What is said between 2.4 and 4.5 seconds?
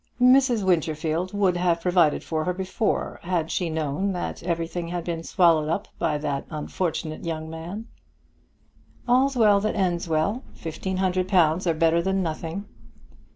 her before, had she known that